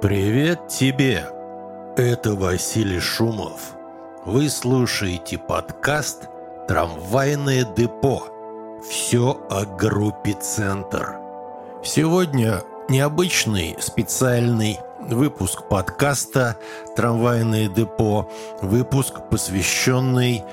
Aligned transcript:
Привет 0.00 0.68
тебе! 0.68 1.26
Это 1.94 2.34
Василий 2.34 3.00
Шумов. 3.00 3.76
Вы 4.24 4.48
слушаете 4.48 5.36
подкаст 5.36 6.30
«Трамвайное 6.66 7.66
депо». 7.76 8.80
Все 8.88 9.38
о 9.50 9.66
группе 9.66 10.32
«Центр». 10.40 11.16
Сегодня 11.84 12.62
необычный 12.88 13.76
специальный 13.78 14.78
выпуск 15.00 15.68
подкаста 15.68 16.56
«Трамвайное 16.96 17.68
депо», 17.68 18.30
выпуск, 18.62 19.28
посвященный 19.30 20.44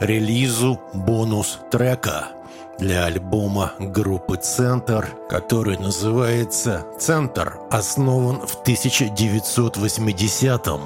релизу 0.00 0.80
бонус-трека– 0.94 2.28
для 2.78 3.04
альбома 3.04 3.72
группы 3.78 4.36
«Центр», 4.36 5.08
который 5.28 5.78
называется 5.78 6.84
«Центр», 6.98 7.58
основан 7.70 8.40
в 8.46 8.62
1980-м. 8.62 10.80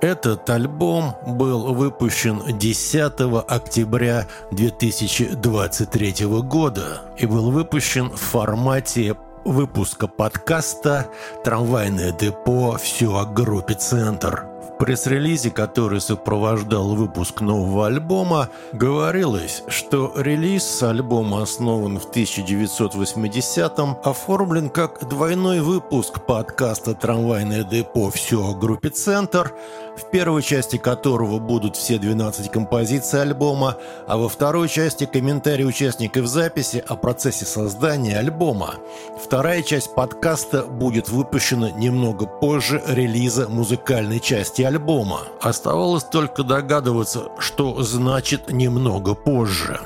Этот 0.00 0.48
альбом 0.50 1.16
был 1.26 1.74
выпущен 1.74 2.40
10 2.46 3.14
октября 3.48 4.28
2023 4.52 6.26
года 6.42 7.02
и 7.16 7.26
был 7.26 7.50
выпущен 7.50 8.10
в 8.10 8.20
формате 8.20 9.16
выпуска 9.44 10.06
подкаста 10.06 11.08
«Трамвайное 11.42 12.12
депо. 12.12 12.76
Все 12.76 13.16
о 13.16 13.24
группе 13.24 13.74
«Центр» 13.74 14.46
пресс-релизе, 14.78 15.50
который 15.50 16.00
сопровождал 16.00 16.94
выпуск 16.94 17.40
нового 17.40 17.86
альбома, 17.86 18.48
говорилось, 18.72 19.62
что 19.68 20.12
релиз 20.16 20.82
альбома 20.82 21.42
основан 21.42 21.98
в 21.98 22.08
1980-м, 22.10 23.98
оформлен 24.04 24.70
как 24.70 25.06
двойной 25.08 25.60
выпуск 25.60 26.24
подкаста 26.24 26.94
«Трамвайное 26.94 27.64
депо. 27.64 28.10
Все 28.10 28.40
о 28.44 28.54
группе 28.54 28.90
«Центр», 28.90 29.52
в 29.98 30.10
первой 30.10 30.42
части 30.42 30.76
которого 30.76 31.38
будут 31.38 31.76
все 31.76 31.98
12 31.98 32.50
композиций 32.50 33.20
альбома, 33.20 33.76
а 34.06 34.16
во 34.16 34.28
второй 34.28 34.68
части 34.68 35.04
комментарии 35.04 35.64
участников 35.64 36.26
записи 36.26 36.82
о 36.86 36.94
процессе 36.94 37.44
создания 37.44 38.18
альбома. 38.18 38.76
Вторая 39.22 39.62
часть 39.62 39.94
подкаста 39.94 40.62
будет 40.62 41.08
выпущена 41.08 41.70
немного 41.72 42.26
позже 42.26 42.82
релиза 42.86 43.48
музыкальной 43.48 44.20
части 44.20 44.62
альбома. 44.68 45.22
Оставалось 45.40 46.04
только 46.04 46.42
догадываться, 46.44 47.24
что 47.38 47.82
значит 47.82 48.50
«немного 48.50 49.14
позже». 49.14 49.80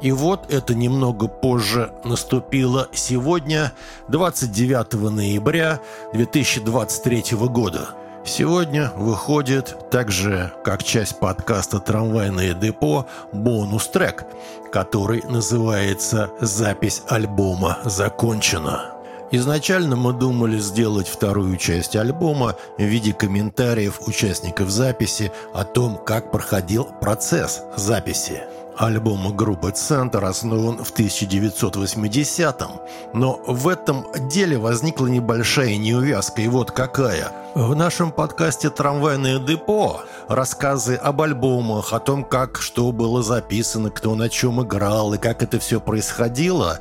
И 0.00 0.12
вот 0.12 0.52
это 0.52 0.74
немного 0.74 1.26
позже 1.26 1.90
наступило 2.04 2.88
сегодня, 2.92 3.72
29 4.06 5.10
ноября 5.10 5.80
2023 6.12 7.36
года. 7.48 7.88
Сегодня 8.24 8.92
выходит 8.94 9.90
также 9.90 10.52
как 10.62 10.84
часть 10.84 11.18
подкаста 11.18 11.80
«Трамвайное 11.80 12.54
депо» 12.54 13.06
бонус-трек, 13.32 14.24
который 14.70 15.24
называется 15.28 16.30
«Запись 16.40 17.02
альбома 17.08 17.78
закончена». 17.84 18.97
Изначально 19.30 19.94
мы 19.94 20.14
думали 20.14 20.58
сделать 20.58 21.06
вторую 21.06 21.56
часть 21.58 21.96
альбома 21.96 22.56
в 22.78 22.82
виде 22.82 23.12
комментариев 23.12 24.00
участников 24.06 24.70
записи 24.70 25.30
о 25.52 25.64
том, 25.64 25.98
как 25.98 26.30
проходил 26.30 26.88
процесс 27.00 27.62
записи. 27.76 28.42
Альбом 28.78 29.36
группы 29.36 29.72
«Центр» 29.72 30.24
основан 30.24 30.84
в 30.84 30.92
1980-м, 30.92 32.70
но 33.12 33.40
в 33.44 33.66
этом 33.66 34.06
деле 34.28 34.56
возникла 34.56 35.08
небольшая 35.08 35.76
неувязка, 35.76 36.42
и 36.42 36.48
вот 36.48 36.70
какая. 36.70 37.32
В 37.56 37.74
нашем 37.74 38.12
подкасте 38.12 38.70
«Трамвайное 38.70 39.40
депо» 39.40 40.02
рассказы 40.28 40.94
об 40.94 41.20
альбомах, 41.22 41.92
о 41.92 41.98
том, 41.98 42.22
как 42.22 42.60
что 42.60 42.92
было 42.92 43.20
записано, 43.20 43.90
кто 43.90 44.14
на 44.14 44.28
чем 44.28 44.62
играл 44.62 45.12
и 45.12 45.18
как 45.18 45.42
это 45.42 45.58
все 45.58 45.80
происходило, 45.80 46.78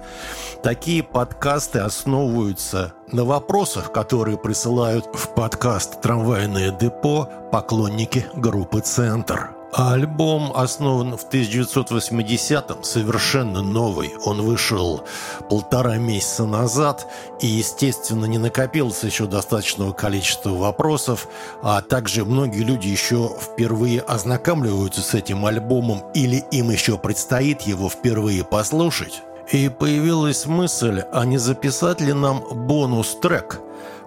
такие 0.61 1.01
подкасты 1.01 1.79
основываются 1.79 2.93
на 3.11 3.25
вопросах, 3.25 3.91
которые 3.91 4.37
присылают 4.37 5.07
в 5.15 5.29
подкаст 5.29 5.99
«Трамвайное 6.01 6.69
депо» 6.69 7.27
поклонники 7.51 8.27
группы 8.35 8.81
«Центр». 8.81 9.56
Альбом 9.77 10.53
основан 10.55 11.15
в 11.15 11.29
1980-м, 11.29 12.83
совершенно 12.83 13.61
новый. 13.61 14.15
Он 14.25 14.41
вышел 14.41 15.03
полтора 15.51 15.97
месяца 15.97 16.45
назад, 16.45 17.05
и, 17.41 17.45
естественно, 17.45 18.25
не 18.25 18.39
накопилось 18.39 19.03
еще 19.03 19.27
достаточного 19.27 19.93
количества 19.93 20.49
вопросов, 20.49 21.27
а 21.61 21.83
также 21.83 22.25
многие 22.25 22.63
люди 22.63 22.87
еще 22.87 23.29
впервые 23.39 24.01
ознакомливаются 24.01 25.01
с 25.01 25.13
этим 25.13 25.45
альбомом 25.45 26.01
или 26.15 26.37
им 26.49 26.71
еще 26.71 26.97
предстоит 26.97 27.61
его 27.61 27.87
впервые 27.87 28.43
послушать. 28.43 29.21
И 29.51 29.69
появилась 29.69 30.47
мысль, 30.47 31.03
а 31.11 31.23
не 31.23 31.37
записать 31.37 32.01
ли 32.01 32.13
нам 32.13 32.43
бонус-трек, 32.49 33.61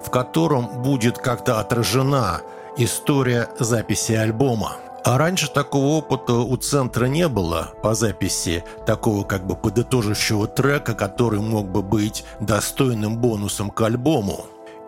в 0.05 0.11
котором 0.11 0.83
будет 0.83 1.19
как-то 1.19 1.61
отражена 1.61 2.41
история 2.77 3.49
записи 3.61 4.15
альбома. 4.15 4.73
А 5.05 5.17
раньше 5.17 5.51
такого 5.51 5.99
опыта 5.99 6.35
у 6.35 6.57
центра 6.57 7.07
не 7.07 7.27
было 7.29 7.73
по 7.83 7.95
записи 7.95 8.65
такого 8.87 9.25
как 9.25 9.47
бы 9.47 9.57
подытоживающего 9.57 10.47
трека, 10.47 10.95
который 10.95 11.41
мог 11.41 11.69
бы 11.69 11.83
быть 11.83 12.25
достойным 12.41 13.19
бонусом 13.19 13.71
к 13.71 13.81
альбому. 13.81 14.45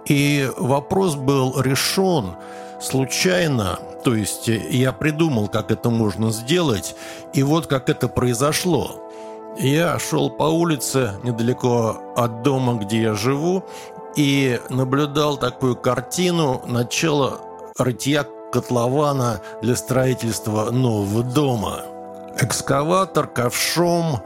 И 0.07 0.51
вопрос 0.59 1.15
был 1.15 1.61
решен 1.61 2.35
случайно, 2.81 3.79
то 4.05 4.15
есть 4.15 4.49
я 4.49 4.93
придумал, 4.93 5.49
как 5.49 5.71
это 5.71 5.89
можно 5.89 6.31
сделать, 6.31 6.95
и 7.33 7.43
вот 7.43 7.67
как 7.67 7.89
это 7.89 8.09
произошло. 8.09 9.09
Я 9.59 9.99
шел 9.99 10.29
по 10.31 10.45
улице 10.45 11.13
недалеко 11.23 11.97
от 12.17 12.43
дома, 12.43 12.75
где 12.75 13.03
я 13.03 13.15
живу, 13.15 13.65
и 14.17 14.61
наблюдал 14.69 15.37
такую 15.37 15.77
картину 15.77 16.63
начала 16.67 17.41
рытья 17.79 18.27
котлована 18.53 19.41
для 19.63 19.75
строительства 19.75 20.71
нового 20.71 21.23
дома. 21.23 21.81
Экскаватор 22.39 23.27
ковшом 23.27 24.21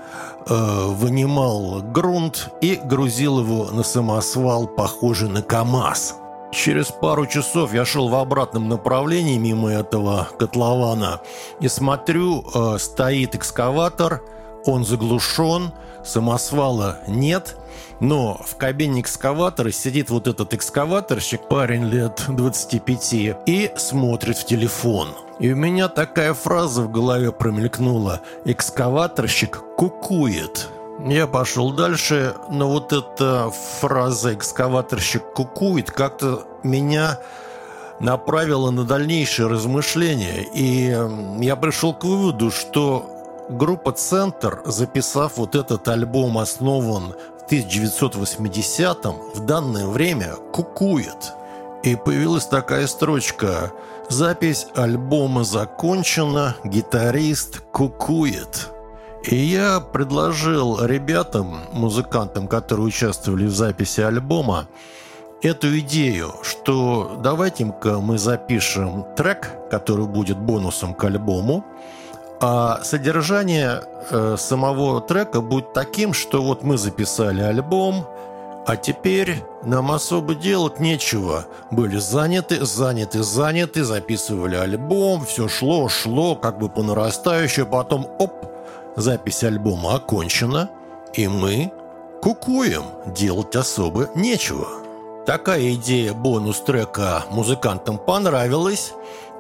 э, 0.47 0.55
вынимал 0.89 1.81
грунт 1.81 2.51
и 2.61 2.77
грузил 2.77 3.41
его 3.41 3.71
на 3.71 3.83
самосвал, 3.83 4.67
похожий 4.67 5.29
на 5.29 5.43
КАМАЗ. 5.43 6.17
Через 6.53 6.87
пару 6.87 7.27
часов 7.27 7.75
я 7.75 7.85
шел 7.85 8.09
в 8.09 8.15
обратном 8.15 8.69
направлении 8.69 9.39
мимо 9.39 9.73
этого 9.73 10.29
котлована 10.39 11.21
и 11.61 11.69
смотрю, 11.69 12.45
э, 12.55 12.79
стоит 12.79 13.35
экскаватор, 13.35 14.23
он 14.67 14.85
заглушен, 14.85 15.73
самосвала 16.05 16.99
нет– 17.07 17.57
но 18.01 18.41
в 18.45 18.57
кабине 18.57 19.01
экскаватора 19.01 19.71
сидит 19.71 20.11
вот 20.11 20.27
этот 20.27 20.53
экскаваторщик, 20.55 21.49
парень 21.49 21.87
лет 21.87 22.25
25, 22.29 23.15
и 23.47 23.71
смотрит 23.77 24.37
в 24.37 24.47
телефон. 24.47 25.09
И 25.39 25.53
у 25.53 25.57
меня 25.57 25.89
такая 25.89 26.35
фраза 26.35 26.83
в 26.83 26.91
голове 26.91 27.33
промелькнула. 27.33 28.21
Экскаваторщик 28.45 29.63
кукует. 29.77 30.69
Я 31.07 31.27
пошел 31.27 31.73
дальше, 31.73 32.35
но 32.51 32.71
вот 32.71 32.93
эта 32.93 33.51
фраза 33.81 34.33
«экскаваторщик 34.33 35.23
кукует» 35.35 35.91
как-то 35.91 36.47
меня 36.63 37.21
направила 38.01 38.71
на 38.71 38.85
дальнейшее 38.85 39.47
размышление. 39.49 40.47
И 40.55 40.97
я 41.45 41.57
пришел 41.57 41.93
к 41.93 42.05
выводу, 42.05 42.51
что 42.51 43.16
группа 43.49 43.93
«Центр», 43.93 44.63
записав 44.65 45.37
вот 45.37 45.55
этот 45.55 45.87
альбом, 45.89 46.39
основан 46.39 47.15
1980-м 47.51 49.15
в 49.35 49.47
данное 49.47 49.87
время 49.87 50.35
кукует. 50.53 51.33
И 51.83 51.95
появилась 51.97 52.47
такая 52.47 52.87
строчка 52.87 53.73
«Запись 54.09 54.67
альбома 54.75 55.45
закончена, 55.45 56.57
гитарист 56.65 57.61
кукует». 57.73 58.71
И 59.25 59.35
я 59.35 59.81
предложил 59.81 60.85
ребятам, 60.85 61.61
музыкантам, 61.73 62.47
которые 62.47 62.87
участвовали 62.87 63.47
в 63.47 63.55
записи 63.55 64.01
альбома, 64.01 64.69
эту 65.43 65.79
идею, 65.81 66.33
что 66.43 67.19
давайте-ка 67.23 67.99
мы 68.01 68.19
запишем 68.19 69.05
трек, 69.17 69.51
который 69.71 70.07
будет 70.07 70.39
бонусом 70.39 70.95
к 70.95 71.05
альбому, 71.05 71.65
а 72.41 72.81
содержание 72.83 73.83
э, 74.11 74.37
самого 74.39 75.01
трека 75.01 75.41
будет 75.41 75.73
таким, 75.73 76.13
что 76.13 76.43
вот 76.43 76.63
мы 76.63 76.77
записали 76.77 77.41
альбом, 77.41 78.07
а 78.67 78.77
теперь 78.77 79.43
нам 79.63 79.93
особо 79.93 80.35
делать 80.35 80.81
нечего. 80.81 81.47
Были 81.71 81.99
заняты, 81.99 82.65
заняты, 82.67 83.23
заняты, 83.23 83.85
записывали 83.85 84.57
альбом, 84.57 85.25
все 85.25 85.49
шло, 85.49 85.89
шло, 85.89 86.35
как 86.35 86.59
бы 86.59 86.69
по 86.69 86.83
нарастающей, 86.83 87.65
потом 87.65 88.09
оп, 88.19 88.33
запись 88.97 89.45
альбома 89.45 89.95
окончена, 89.95 90.69
и 91.15 91.29
мы 91.29 91.73
кукуем, 92.21 92.85
делать 93.07 93.55
особо 93.55 94.11
нечего. 94.15 94.67
Такая 95.27 95.75
идея 95.75 96.13
бонус-трека 96.13 97.25
музыкантам 97.31 97.99
понравилась, 97.99 98.93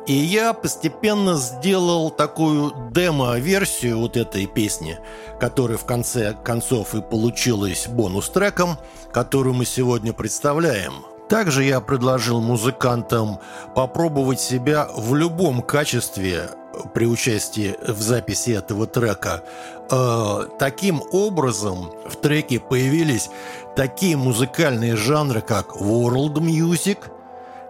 и 0.06 0.12
я 0.12 0.52
постепенно 0.52 1.34
сделал 1.34 2.10
такую 2.10 2.72
демо-версию 2.92 3.98
вот 3.98 4.16
этой 4.16 4.46
песни, 4.46 4.98
которая 5.40 5.78
в 5.78 5.84
конце 5.84 6.34
концов 6.44 6.94
и 6.94 7.02
получилась 7.02 7.88
бонус-треком, 7.88 8.78
которую 9.12 9.54
мы 9.54 9.64
сегодня 9.64 10.12
представляем. 10.12 11.04
Также 11.28 11.64
я 11.64 11.80
предложил 11.80 12.40
музыкантам 12.40 13.40
попробовать 13.74 14.40
себя 14.40 14.88
в 14.96 15.14
любом 15.16 15.60
качестве 15.60 16.50
при 16.94 17.06
участии 17.06 17.74
в 17.84 18.00
записи 18.00 18.50
этого 18.50 18.86
трека. 18.86 19.42
Э, 19.90 20.46
таким 20.58 21.02
образом 21.10 21.90
в 22.08 22.14
треке 22.16 22.60
появились 22.60 23.28
такие 23.74 24.16
музыкальные 24.16 24.94
жанры, 24.94 25.40
как 25.40 25.76
world 25.76 26.34
music, 26.34 26.98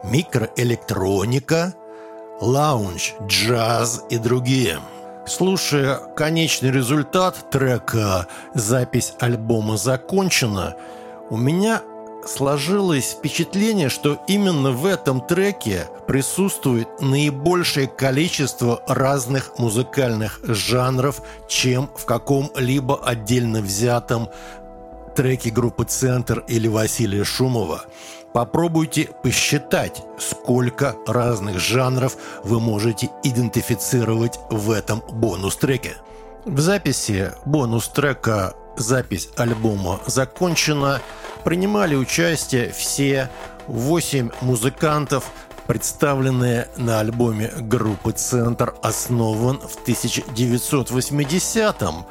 микроэлектроника, 0.05 1.75
лаунж, 2.41 3.15
джаз 3.27 4.05
и 4.11 4.19
другие. 4.19 4.79
Слушая 5.27 5.97
конечный 6.15 6.71
результат 6.71 7.50
трека 7.50 8.29
«Запись 8.55 9.15
альбома 9.19 9.77
закончена», 9.77 10.77
у 11.31 11.37
меня 11.37 11.83
сложилось 12.29 13.12
впечатление, 13.12 13.88
что 13.88 14.19
именно 14.27 14.71
в 14.71 14.87
этом 14.87 15.21
треке 15.21 15.88
присутствует 16.06 16.88
наибольшее 17.00 17.87
количество 17.87 18.82
разных 18.87 19.59
музыкальных 19.59 20.41
жанров, 20.44 21.23
чем 21.49 21.91
в 21.97 22.05
каком-либо 22.05 23.00
отдельно 23.05 23.61
взятом 23.61 24.29
треке 25.17 25.51
группы 25.51 25.85
«Центр» 25.85 26.45
или 26.47 26.69
Василия 26.69 27.25
Шумова. 27.25 27.87
Попробуйте 28.35 29.09
посчитать, 29.23 30.03
сколько 30.19 30.95
разных 31.07 31.59
жанров 31.59 32.17
вы 32.45 32.61
можете 32.61 33.09
идентифицировать 33.25 34.39
в 34.51 34.71
этом 34.71 35.03
бонус-треке. 35.11 35.97
В 36.45 36.61
записи 36.61 37.33
бонус-трека 37.47 38.55
«Запись 38.77 39.31
альбома 39.37 40.01
закончена» 40.07 41.01
принимали 41.45 41.95
участие 41.95 42.71
все 42.71 43.31
восемь 43.67 44.29
музыкантов, 44.43 45.31
представленные 45.67 46.69
на 46.77 47.01
альбоме 47.01 47.51
группы 47.57 48.13
«Центр», 48.13 48.75
основан 48.83 49.61
в 49.61 49.79
1980-м. 49.87 52.05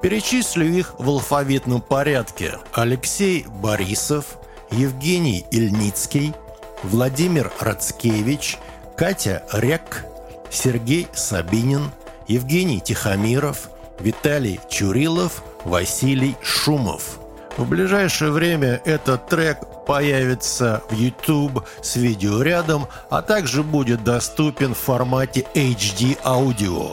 Перечислю 0.00 0.66
их 0.66 0.94
в 0.98 1.08
алфавитном 1.08 1.80
порядке. 1.80 2.58
Алексей 2.72 3.46
Борисов, 3.62 4.38
Евгений 4.70 5.44
Ильницкий, 5.50 6.34
Владимир 6.82 7.52
Рацкевич, 7.60 8.58
Катя 8.96 9.44
Рек, 9.52 10.04
Сергей 10.50 11.08
Сабинин, 11.12 11.90
Евгений 12.28 12.80
Тихомиров, 12.80 13.70
Виталий 13.98 14.60
Чурилов, 14.68 15.42
Василий 15.64 16.36
Шумов– 16.42 17.18
в 17.56 17.68
ближайшее 17.68 18.30
время 18.30 18.80
этот 18.84 19.28
трек 19.28 19.58
появится 19.90 20.82
в 20.88 20.94
YouTube 20.94 21.66
с 21.82 21.96
видеорядом, 21.96 22.86
а 23.10 23.22
также 23.22 23.64
будет 23.64 24.04
доступен 24.04 24.72
в 24.72 24.78
формате 24.78 25.48
HD 25.52 26.16
аудио. 26.24 26.92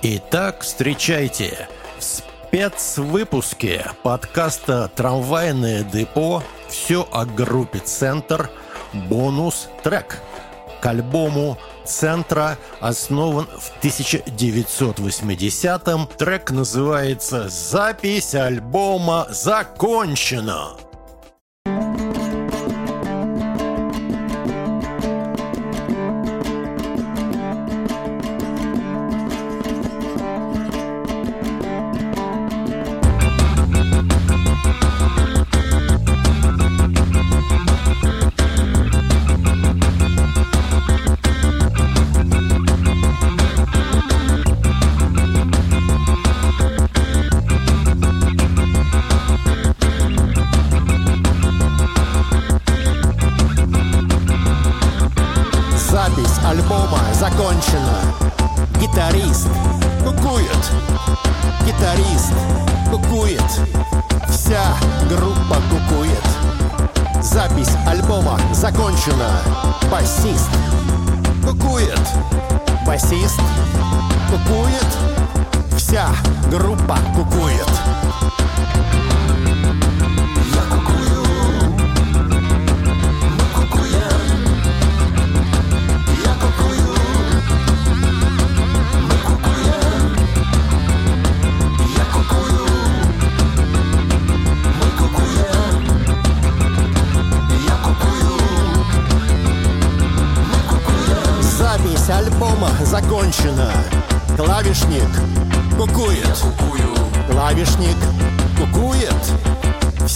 Итак, 0.00 0.62
встречайте 0.62 1.68
в 1.98 2.02
спецвыпуске 2.02 3.84
подкаста 4.02 4.90
«Трамвайное 4.94 5.82
депо» 5.82 6.42
все 6.70 7.06
о 7.12 7.26
группе 7.26 7.80
«Центр» 7.80 8.48
бонус 8.94 9.68
трек 9.82 10.22
к 10.80 10.86
альбому 10.86 11.58
центра 11.84 12.56
основан 12.80 13.46
в 13.46 13.84
1980-м. 13.84 16.08
Трек 16.16 16.50
называется 16.50 17.50
«Запись 17.50 18.34
альбома 18.34 19.26
закончена». 19.28 20.78
Запись 67.32 67.70
альбома 67.86 68.38
закончена. 68.52 69.40
Басист. 69.90 70.50
Кукует. 71.42 71.98
Басист. 72.86 73.40
Кукует. 74.30 74.86
Вся 75.74 76.08
группа 76.50 76.98
кукует. 77.16 77.70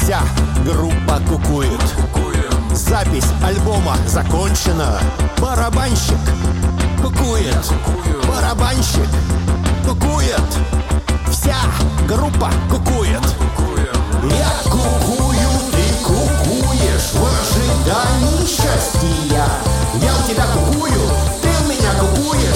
вся 0.07 0.21
группа 0.65 1.21
кукует. 1.29 1.83
Запись 2.73 3.27
альбома 3.45 3.97
закончена. 4.07 5.01
Барабанщик 5.39 6.17
кукует. 7.03 7.73
Барабанщик 8.29 9.09
кукует. 9.85 10.49
Вся 11.29 11.57
группа 12.07 12.53
кукует. 12.71 13.21
Я 14.31 14.53
кукую, 14.71 15.49
ты 15.73 16.05
кукуешь. 16.05 17.11
В 17.13 17.25
ожидании 17.27 18.47
счастья. 18.47 19.45
Я 20.01 20.13
у 20.15 20.31
тебя 20.31 20.45
кукую, 20.55 21.11
ты 21.43 21.49
у 21.49 21.69
меня 21.69 21.93
кукуешь. 21.99 22.56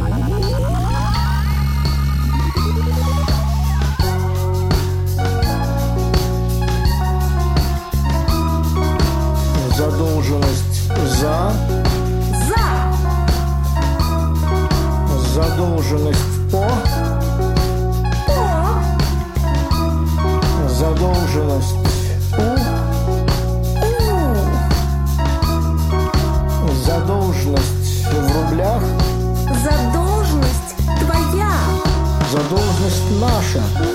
Russia. 33.53 33.90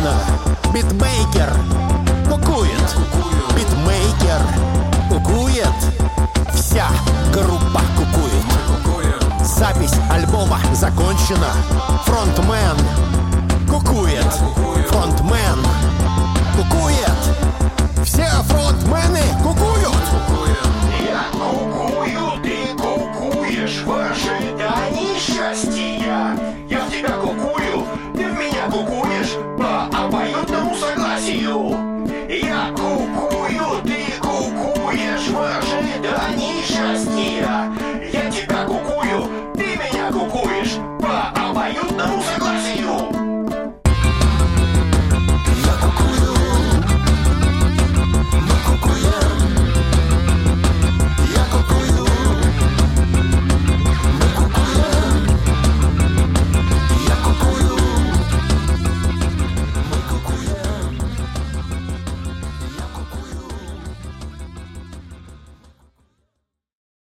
Кукуина, 0.00 0.14
битмейкер, 0.72 1.52
кукует, 2.26 2.96
битмейкер, 3.54 4.40
кукует, 5.10 5.66
вся 6.54 6.86
группа 7.34 7.82
кукует. 7.98 9.44
Запись 9.44 9.92
альбома 10.10 10.58
закончена, 10.72 11.52
фронтмен. 12.06 12.78
Кукует, 13.68 14.32
фронтмен. 14.88 15.58
Кукует, 16.56 17.20
все 18.02 18.26
фронтмены 18.48 19.20
кукует. 19.42 19.59